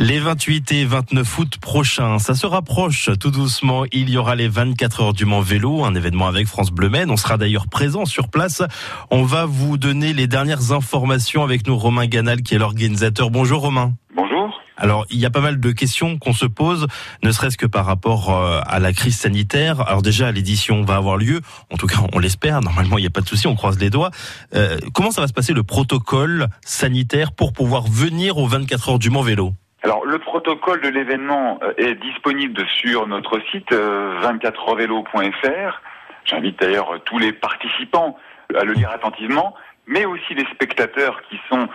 Les 0.00 0.20
28 0.20 0.70
et 0.70 0.84
29 0.84 1.38
août 1.40 1.58
prochains, 1.60 2.20
ça 2.20 2.36
se 2.36 2.46
rapproche 2.46 3.10
tout 3.18 3.32
doucement. 3.32 3.82
Il 3.90 4.08
y 4.10 4.16
aura 4.16 4.36
les 4.36 4.46
24 4.46 5.02
heures 5.02 5.12
du 5.12 5.24
Mans 5.24 5.40
Vélo, 5.40 5.84
un 5.84 5.92
événement 5.96 6.28
avec 6.28 6.46
France 6.46 6.70
Bleu 6.70 6.88
Maine. 6.88 7.10
On 7.10 7.16
sera 7.16 7.36
d'ailleurs 7.36 7.66
présent 7.66 8.04
sur 8.04 8.28
place. 8.28 8.62
On 9.10 9.24
va 9.24 9.44
vous 9.44 9.76
donner 9.76 10.12
les 10.12 10.28
dernières 10.28 10.70
informations 10.70 11.42
avec 11.42 11.66
nous, 11.66 11.76
Romain 11.76 12.06
Ganal, 12.06 12.42
qui 12.42 12.54
est 12.54 12.58
l'organisateur. 12.58 13.30
Bonjour 13.30 13.60
Romain. 13.60 13.94
Bonjour. 14.14 14.60
Alors, 14.76 15.04
il 15.10 15.18
y 15.18 15.26
a 15.26 15.30
pas 15.30 15.40
mal 15.40 15.58
de 15.58 15.72
questions 15.72 16.16
qu'on 16.16 16.32
se 16.32 16.46
pose, 16.46 16.86
ne 17.24 17.32
serait-ce 17.32 17.56
que 17.56 17.66
par 17.66 17.84
rapport 17.84 18.30
euh, 18.30 18.60
à 18.64 18.78
la 18.78 18.92
crise 18.92 19.18
sanitaire. 19.18 19.80
Alors 19.80 20.02
déjà, 20.02 20.30
l'édition 20.30 20.84
va 20.84 20.94
avoir 20.94 21.16
lieu, 21.16 21.40
en 21.72 21.76
tout 21.76 21.88
cas, 21.88 21.96
on 22.12 22.20
l'espère. 22.20 22.60
Normalement, 22.60 22.98
il 22.98 23.00
n'y 23.00 23.08
a 23.08 23.10
pas 23.10 23.22
de 23.22 23.28
souci, 23.28 23.48
on 23.48 23.56
croise 23.56 23.80
les 23.80 23.90
doigts. 23.90 24.12
Euh, 24.54 24.78
comment 24.94 25.10
ça 25.10 25.22
va 25.22 25.26
se 25.26 25.32
passer 25.32 25.54
le 25.54 25.64
protocole 25.64 26.46
sanitaire 26.64 27.32
pour 27.32 27.52
pouvoir 27.52 27.88
venir 27.88 28.38
aux 28.38 28.46
24 28.46 28.90
heures 28.90 28.98
du 29.00 29.10
Mans 29.10 29.22
Vélo? 29.22 29.54
Alors 29.82 30.04
le 30.04 30.18
protocole 30.18 30.80
de 30.80 30.88
l'événement 30.88 31.60
euh, 31.62 31.72
est 31.76 31.94
disponible 31.94 32.66
sur 32.66 33.06
notre 33.06 33.40
site 33.50 33.70
24heursvélo.fr. 33.70 35.80
J'invite 36.24 36.58
d'ailleurs 36.60 37.00
tous 37.04 37.18
les 37.18 37.32
participants 37.32 38.18
à 38.54 38.64
le 38.64 38.72
lire 38.72 38.90
attentivement, 38.90 39.54
mais 39.86 40.04
aussi 40.04 40.34
les 40.34 40.44
spectateurs 40.46 41.22
qui 41.28 41.38
sont 41.48 41.68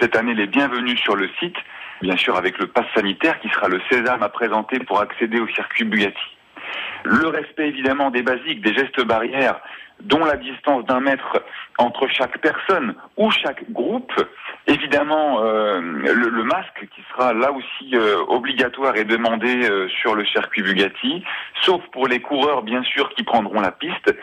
cette 0.00 0.14
année 0.16 0.34
les 0.34 0.46
bienvenus 0.46 1.00
sur 1.00 1.16
le 1.16 1.28
site, 1.40 1.56
bien 2.00 2.16
sûr 2.16 2.36
avec 2.36 2.58
le 2.58 2.68
pass 2.68 2.86
sanitaire 2.94 3.40
qui 3.40 3.48
sera 3.48 3.66
le 3.68 3.80
sésame 3.90 4.22
à 4.22 4.28
présenter 4.28 4.78
pour 4.78 5.00
accéder 5.00 5.40
au 5.40 5.48
circuit 5.48 5.84
Bugatti. 5.84 6.37
Le 7.04 7.28
respect 7.28 7.68
évidemment 7.68 8.10
des 8.10 8.22
basiques, 8.22 8.60
des 8.60 8.74
gestes 8.74 9.02
barrières, 9.04 9.60
dont 10.00 10.24
la 10.24 10.36
distance 10.36 10.84
d'un 10.86 11.00
mètre 11.00 11.42
entre 11.78 12.06
chaque 12.08 12.38
personne 12.38 12.94
ou 13.16 13.30
chaque 13.30 13.70
groupe, 13.70 14.12
Évidemment, 14.68 15.42
euh, 15.44 15.80
le, 15.80 16.44
masque 16.44 16.86
qui 16.94 17.00
sera 17.10 17.32
là 17.32 17.50
aussi 17.52 17.94
euh, 17.94 18.18
obligatoire 18.28 18.96
et 18.96 19.04
demandé 19.04 19.64
euh, 19.64 19.88
sur 19.88 20.14
le 20.14 20.26
circuit 20.26 20.62
Bugatti, 20.62 21.24
sauf 21.62 21.82
pour 21.90 22.06
les 22.06 22.20
coureurs 22.20 22.62
bien 22.62 22.82
sûr 22.82 23.08
qui 23.14 23.22
prendront 23.22 23.62
la 23.62 23.72
piste. 23.72 24.14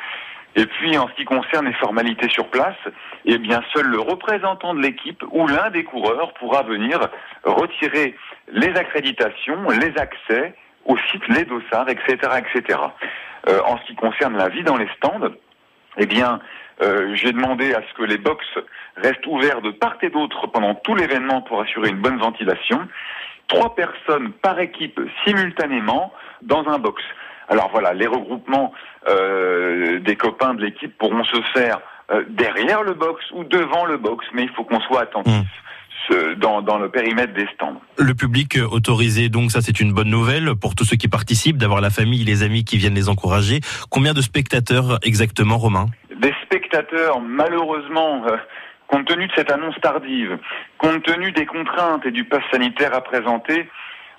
Et 0.56 0.68
puis 0.68 1.00
en 1.00 1.08
ce 1.08 1.14
qui 1.16 1.26
concerne 1.26 1.66
les 1.66 1.73
formalités 1.73 2.30
sur 2.30 2.48
place, 2.50 2.78
eh 3.26 3.40
bien 3.40 3.64
seul 3.73 3.88
le 3.88 4.00
représentant 4.00 4.76
de 4.76 4.81
l'équipe 4.81 5.23
ou 5.31 5.48
l'un 5.48 5.72
des 5.72 5.84
coureurs 5.84 6.31
pourra 6.36 6.62
venir 6.62 7.00
retirer 7.44 8.16
les 8.52 8.76
accréditations, 8.76 9.68
les 9.72 9.98
accès 9.98 10.53
au 10.86 10.97
site, 11.11 11.28
les 11.30 11.45
dossards, 11.45 11.89
etc., 11.89 12.16
etc. 12.38 12.80
en 13.47 13.78
ce 13.78 13.83
qui 13.86 13.95
concerne 13.95 14.38
la 14.38 14.50
vie 14.50 14.64
dans 14.64 14.78
les 14.78 14.88
stands, 14.97 15.30
eh 15.97 16.05
bien 16.05 16.39
euh, 16.81 17.16
j'ai 17.16 17.31
demandé 17.31 17.73
à 17.73 17.81
ce 17.88 17.94
que 17.97 18.03
les 18.03 18.17
box 18.17 18.45
restent 18.97 19.25
ouverts 19.28 19.61
de 19.61 19.72
part 19.72 19.97
et 20.02 20.09
d'autre 20.09 20.47
pendant 20.47 20.75
tout 20.75 20.95
l'événement 20.95 21.41
pour 21.41 21.61
assurer 21.61 21.89
une 21.89 22.02
bonne 22.02 22.17
ventilation. 22.17 22.88
Trois 23.47 23.75
personnes 23.75 24.31
par 24.41 24.59
équipe 24.59 25.00
simultanément 25.25 26.11
dans 26.41 26.67
un 26.67 26.80
box. 26.80 27.02
Alors 27.47 27.69
voilà, 27.72 27.94
les 27.94 28.08
regroupements 28.08 28.73
euh, 29.08 30.00
des 30.00 30.16
copains 30.16 30.56
de 30.56 30.63
l'équipe 30.63 30.97
pourront 30.97 31.23
se 31.23 31.41
faire 31.53 31.80
euh, 32.11 32.23
derrière 32.28 32.83
le 32.83 32.94
box 32.94 33.23
ou 33.31 33.44
devant 33.44 33.86
le 33.86 33.97
box, 33.97 34.25
mais 34.33 34.44
il 34.44 34.50
faut 34.50 34.63
qu'on 34.63 34.81
soit 34.81 35.02
attentif. 35.02 35.33
Mmh. 35.33 35.45
Dans, 36.38 36.61
dans, 36.61 36.78
le 36.78 36.89
périmètre 36.89 37.34
des 37.34 37.48
stands. 37.56 37.81
Le 37.98 38.14
public 38.14 38.59
autorisé, 38.72 39.30
donc 39.30 39.52
ça 39.52 39.61
c'est 39.61 39.80
une 39.80 39.92
bonne 39.92 40.09
nouvelle 40.09 40.53
pour 40.56 40.75
tous 40.75 40.84
ceux 40.84 40.97
qui 40.97 41.08
participent, 41.08 41.58
d'avoir 41.58 41.81
la 41.81 41.89
famille, 41.89 42.23
les 42.23 42.44
amis 42.44 42.64
qui 42.64 42.78
viennent 42.78 42.94
les 42.94 43.09
encourager. 43.09 43.62
Combien 43.89 44.14
de 44.14 44.22
spectateurs 44.22 45.00
exactement, 45.03 45.58
Romain? 45.58 45.88
Spectateurs, 46.75 47.20
malheureusement, 47.22 48.25
euh, 48.28 48.38
compte 48.88 49.06
tenu 49.08 49.28
de 49.28 49.31
cette 49.36 49.52
annonce 49.52 49.75
tardive, 49.81 50.38
compte 50.78 51.03
tenu 51.03 51.31
des 51.31 51.45
contraintes 51.45 52.06
et 52.06 52.12
du 52.12 52.23
pass 52.23 52.44
sanitaire 52.52 52.94
à 52.94 53.02
présenter, 53.02 53.69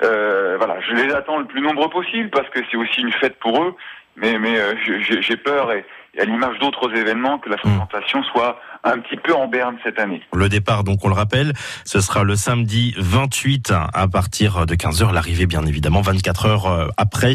euh, 0.02 0.56
voilà, 0.58 0.80
je 0.80 0.94
les 0.94 1.12
attends 1.12 1.38
le 1.38 1.46
plus 1.46 1.60
nombreux 1.60 1.88
possible 1.88 2.30
parce 2.30 2.48
que 2.50 2.60
c'est 2.70 2.76
aussi 2.76 3.00
une 3.00 3.12
fête 3.12 3.38
pour 3.38 3.62
eux. 3.62 3.74
Mais, 4.16 4.38
mais 4.38 4.58
euh, 4.58 4.74
j'ai 5.20 5.36
peur 5.36 5.72
et, 5.72 5.84
à 6.18 6.24
l'image 6.24 6.58
d'autres 6.58 6.94
événements 6.94 7.38
que 7.38 7.50
la 7.50 7.58
fréquentation 7.58 8.22
soit 8.24 8.58
un 8.86 8.98
petit 8.98 9.16
peu 9.16 9.34
en 9.34 9.48
berne 9.48 9.76
cette 9.84 9.98
année. 9.98 10.22
Le 10.32 10.48
départ, 10.48 10.84
donc 10.84 11.04
on 11.04 11.08
le 11.08 11.14
rappelle, 11.14 11.52
ce 11.84 12.00
sera 12.00 12.24
le 12.24 12.36
samedi 12.36 12.94
28 12.98 13.72
à 13.92 14.08
partir 14.08 14.66
de 14.66 14.74
15h. 14.74 15.12
L'arrivée, 15.12 15.46
bien 15.46 15.64
évidemment, 15.66 16.00
24 16.00 16.46
heures 16.46 16.66
euh, 16.66 16.88
après 16.96 17.26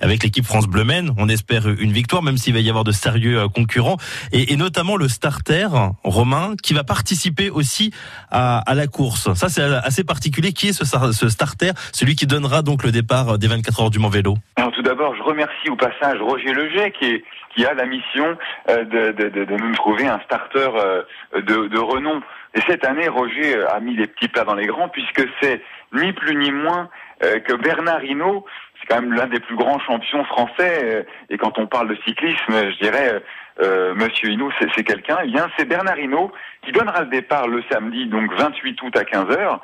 avec 0.00 0.22
l'équipe 0.22 0.44
France 0.44 0.66
Bleu 0.66 0.84
Maine. 0.84 1.12
On 1.16 1.28
espère 1.28 1.68
une 1.68 1.92
victoire, 1.92 2.22
même 2.22 2.36
s'il 2.36 2.54
va 2.54 2.60
y 2.60 2.68
avoir 2.68 2.84
de 2.84 2.92
sérieux 2.92 3.38
euh, 3.38 3.48
concurrents 3.48 3.96
et, 4.32 4.52
et, 4.52 4.56
notamment 4.56 4.96
le 4.96 5.08
starter 5.08 5.68
Romain 6.02 6.54
qui 6.62 6.74
va 6.74 6.84
participer 6.84 7.50
aussi 7.50 7.92
à, 8.30 8.58
à 8.58 8.74
la 8.74 8.86
course. 8.86 9.32
Ça, 9.34 9.48
c'est 9.48 9.62
assez 9.62 10.04
particulier. 10.04 10.52
Qui 10.52 10.68
est 10.68 10.72
ce, 10.72 10.84
ce, 10.84 11.28
starter? 11.28 11.70
Celui 11.92 12.16
qui 12.16 12.26
donnera 12.26 12.62
donc 12.62 12.82
le 12.82 12.90
départ 12.90 13.38
des 13.38 13.46
24 13.46 13.82
heures 13.82 13.90
du 13.90 13.98
Mont 13.98 14.08
Vélo. 14.08 14.36
Alors 14.56 14.72
tout 14.72 14.82
d'abord, 14.82 15.14
je 15.16 15.22
remercie 15.22 15.70
au 15.70 15.76
passage 15.76 16.18
Roger 16.20 16.52
Leget 16.52 16.92
qui 16.98 17.06
est 17.06 17.24
qui 17.54 17.64
a 17.64 17.74
la 17.74 17.86
mission 17.86 18.36
euh, 18.68 18.84
de, 18.84 19.12
de, 19.12 19.28
de, 19.30 19.44
de, 19.44 19.56
nous 19.56 19.74
trouver 19.74 20.06
un 20.06 20.20
starter 20.20 20.68
euh, 20.88 21.40
de, 21.40 21.78
renom. 21.78 22.20
Et 22.54 22.60
cette 22.66 22.84
année, 22.84 23.08
Roger 23.08 23.56
euh, 23.56 23.70
a 23.70 23.80
mis 23.80 23.96
les 23.96 24.06
petits 24.06 24.28
plats 24.28 24.44
dans 24.44 24.54
les 24.54 24.66
grands, 24.66 24.88
puisque 24.88 25.26
c'est 25.40 25.60
ni 25.92 26.12
plus 26.12 26.36
ni 26.36 26.50
moins 26.50 26.88
que 27.20 27.54
Bernard 27.54 28.04
Hinault, 28.04 28.44
c'est 28.78 28.86
quand 28.86 29.00
même 29.00 29.12
l'un 29.12 29.26
des 29.26 29.40
plus 29.40 29.56
grands 29.56 29.80
champions 29.80 30.24
français. 30.24 31.04
Et 31.30 31.36
quand 31.36 31.58
on 31.58 31.66
parle 31.66 31.88
de 31.88 31.96
cyclisme, 32.06 32.52
je 32.52 32.78
dirais, 32.78 33.20
euh, 33.60 33.92
Monsieur 33.96 34.28
Hinault, 34.28 34.52
c'est 34.60 34.84
quelqu'un. 34.84 35.18
Eh 35.24 35.26
bien, 35.26 35.48
c'est 35.56 35.64
Bernard 35.64 35.98
Hinault 35.98 36.30
qui 36.62 36.70
donnera 36.70 37.00
le 37.00 37.08
départ 37.08 37.48
le 37.48 37.64
samedi, 37.72 38.06
donc 38.06 38.32
28 38.34 38.80
août 38.82 38.96
à 38.96 39.04
15 39.04 39.24
h 39.24 39.58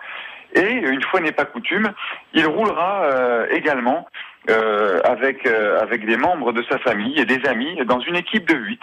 Et 0.54 0.72
une 0.72 1.02
fois 1.02 1.20
n'est 1.20 1.30
pas 1.30 1.44
coutume, 1.44 1.92
il 2.32 2.46
roulera 2.46 3.46
également 3.50 4.08
euh, 4.50 5.00
avec, 5.04 5.46
euh, 5.46 5.80
avec 5.80 6.04
des 6.04 6.18
membres 6.18 6.52
de 6.52 6.62
sa 6.68 6.78
famille 6.78 7.18
et 7.18 7.24
des 7.24 7.40
amis 7.48 7.78
dans 7.86 8.00
une 8.00 8.14
équipe 8.14 8.46
de 8.46 8.54
huit. 8.54 8.80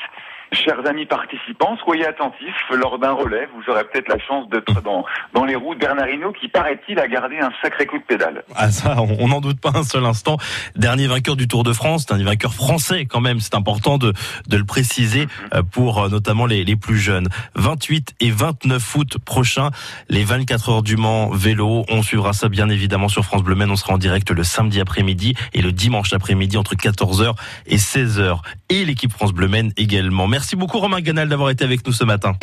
Chers 0.54 0.86
amis 0.86 1.06
participants, 1.06 1.78
soyez 1.86 2.06
attentifs. 2.06 2.56
Lors 2.72 3.00
d'un 3.00 3.14
relais, 3.14 3.48
vous 3.56 3.72
aurez 3.72 3.86
peut-être 3.86 4.10
la 4.10 4.20
chance 4.20 4.50
d'être 4.50 4.82
dans, 4.82 5.06
dans 5.34 5.46
les 5.46 5.56
roues 5.56 5.76
de 5.76 5.80
Bernardino 5.80 6.34
qui, 6.34 6.50
paraît-il, 6.50 7.00
a 7.00 7.08
gardé 7.08 7.38
un 7.40 7.52
sacré 7.62 7.86
coup 7.86 7.98
de 7.98 8.04
pédale. 8.04 8.44
Ah 8.56 8.70
ça, 8.70 8.98
on 9.02 9.30
n'en 9.30 9.40
doute 9.40 9.62
pas 9.62 9.72
un 9.74 9.84
seul 9.84 10.06
instant. 10.06 10.36
Dernier 10.76 11.08
vainqueur 11.08 11.38
du 11.38 11.48
Tour 11.48 11.64
de 11.64 11.72
France, 11.72 12.06
dernier 12.06 12.26
vainqueur 12.26 12.54
français 12.54 13.06
quand 13.06 13.22
même. 13.22 13.40
C'est 13.40 13.56
important 13.56 13.98
de, 13.98 14.12
de 14.48 14.58
le 14.58 14.66
préciser 14.66 15.22
mhm. 15.22 15.30
euh, 15.54 15.64
pour 15.64 16.04
euh, 16.04 16.10
notamment 16.10 16.46
les, 16.46 16.66
les 16.66 16.76
plus 16.76 16.98
jeunes. 16.98 17.30
28 17.56 18.16
et 18.20 18.30
29 18.30 18.96
août 18.96 19.18
prochain, 19.24 19.70
les 20.10 20.26
24 20.26 20.70
heures 20.70 20.84
du 20.84 20.98
Mans 20.98 21.30
vélo. 21.30 21.86
On 21.88 22.04
suivra 22.04 22.34
ça 22.34 22.50
bien 22.50 22.68
évidemment 22.68 23.08
sur 23.08 23.24
France 23.24 23.44
Bleu 23.44 23.56
Maine. 23.56 23.72
On 23.72 23.78
sera 23.78 23.94
en 23.94 23.98
direct 23.98 24.30
le 24.32 24.44
samedi 24.44 24.82
après-midi 24.82 25.34
et 25.54 25.62
le 25.62 25.72
dimanche 25.72 26.12
après-midi 26.12 26.58
entre 26.58 26.76
14h 26.76 27.36
et 27.68 27.78
16h. 27.78 28.40
Et 28.68 28.84
l'équipe 28.84 29.14
France 29.14 29.32
Bleu 29.32 29.48
Maine 29.48 29.72
également. 29.78 30.28
Merci 30.42 30.56
beaucoup 30.56 30.80
Romain 30.80 31.02
Ganal 31.02 31.30
d'avoir 31.30 31.52
été 31.52 31.64
avec 31.64 31.86
nous 31.86 31.94
ce 31.94 32.04
matin. 32.04 32.34